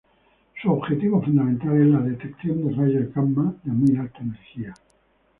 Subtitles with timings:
[0.59, 4.73] Su objetivo fundamental es la detección de rayos gamma de muy alta energía.